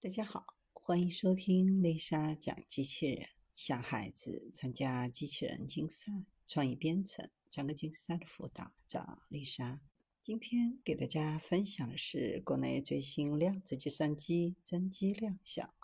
[0.00, 3.26] 大家好，欢迎收听丽莎讲机器人。
[3.56, 6.12] 小孩子参加机器人竞赛、
[6.46, 9.80] 创意编程、专个竞赛的辅导，找丽莎。
[10.22, 15.74] 今天给大家分享的是国内最新量子计算机真机亮相。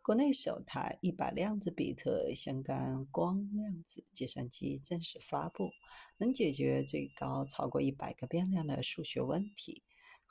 [0.00, 5.72] 国内首台一百量子比特相干光量子计算机正式发布，
[6.16, 9.82] 能解决最高超过一百个变量的数学问题。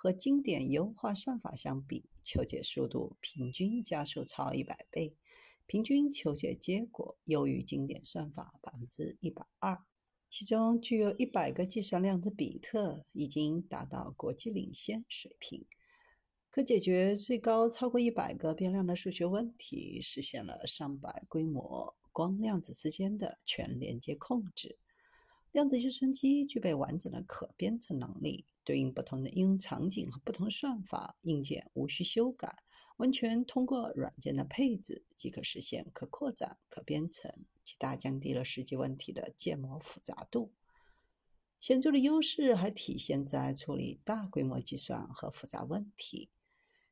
[0.04, 5.16] 和经典优化算法相比，求解速度平均加速超一百倍，
[5.68, 9.86] 平均求解结果优于经典算法百分之一百二。
[10.28, 15.68] 其中具有一百个计算量子比特已经达到国际领先水平，
[16.50, 24.80] 可解决最高超过一百个变量的数学问题，实现了上百规模光量子之间的全连接控制。
[25.52, 32.64] 量子计算机具备完整的可编程能力，对应不同的应用场景和不同算法，硬件无需修改，
[32.98, 37.30] 完全通过软件的配置即可实现可扩展、可编程，
[37.64, 40.54] 极大降低了实际问题的建模复杂度。
[41.60, 46.30] 显著的优势还体现在处理大规模计算和复杂问题。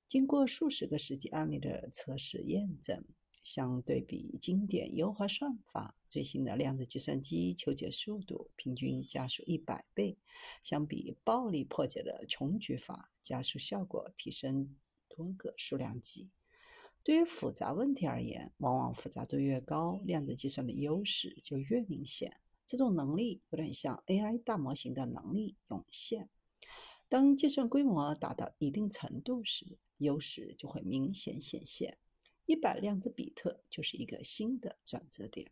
[0.07, 3.05] 经过数十个实际案例的测试验证。
[3.51, 10.19] 相对比经典优化算法，最新的量子计算机求解速度平均加速一百倍，
[10.61, 14.77] 相比暴力破解的穷举法，加速效果提升
[15.07, 16.29] 多个数量级。
[17.03, 22.31] 对于复杂问题而言，往往复杂度越高，量子计算的优势就越明显。
[22.67, 26.29] 这种能力有点像 AI 大模型的能力涌现。
[27.07, 31.97] 当计算规模达到一定程度时，优势就会明显显现。
[32.49, 35.51] 一百量子比特就是一个新的转折点。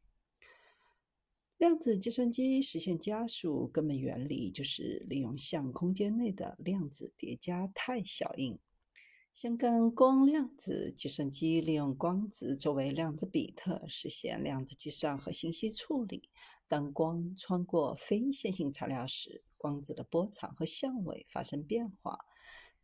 [1.59, 8.57] 量子计算机实现加速根本原理就是利用相空间内的量子叠加态效应。
[9.31, 16.31] 相干光量子计算机利用光子作为量子比特，实现量子计算和信息处理。
[16.67, 22.25] 当光穿过非线性材料时，光子的波长和相位发生变化。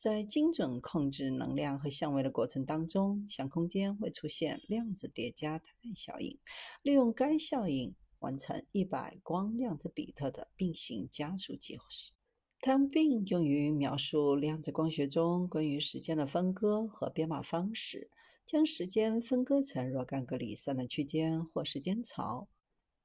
[0.04, 6.38] 在精准控制能量和相位的过程当中，相空间会出现量子叠加态效应，
[6.82, 11.78] 利用该效应完成一百光量子比特的并行加速计。
[12.60, 18.10] 它并用于描述量子光学中关于时间的分割和编码方式，
[18.46, 22.50] 将时间分割成若干个离散的区间或时间槽。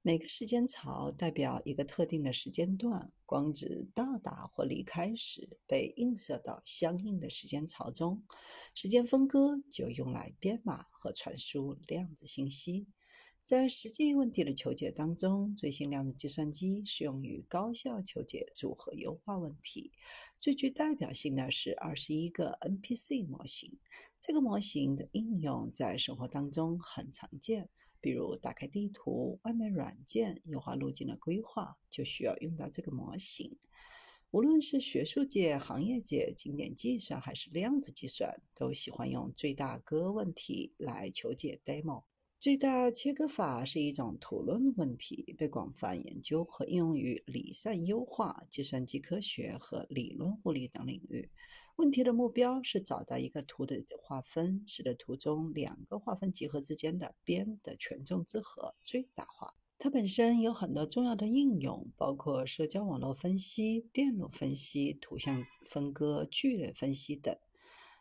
[0.00, 8.22] 每个时间槽代表一个特定的时间段，光子到达或离开时被映射到相应的时间槽中。
[8.74, 12.86] 时间分割就用来编码和传输量子信息。
[13.42, 19.92] 在实际问题的求解当中，最新量子计算机适用于高效求解组合优化问题。
[20.38, 23.78] 最具代表性的是二十一个 NPC 模型。
[24.20, 27.68] 这个模型的应用在生活当中很常见。
[28.00, 33.58] 比如打开地图、外卖软件、优化路径的规划，就需要用到这个模型。
[34.30, 42.04] 无论是学术界、行业界，经典计算还是量子计算，都喜欢用最大割问题来求解 demo。
[42.40, 51.28] 最大切割法是一种图论问题，被广泛研究和应用于离散优化、计算机科学和理论物理等领域。
[51.74, 59.54] 问题的目标是找到一个图的划分，使得图中两个划分集合之间的边的权重之和最大化。
[59.76, 67.36] 它本身有很多重要的应用，包括社交网络分析、电路分析、图像分割、剧烈分析等。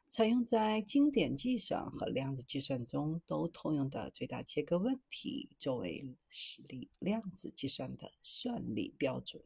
[0.09, 9.43] 采用在经典计算和量子计算中都通用的最大切割问题，作为实例量子计算的算力标准。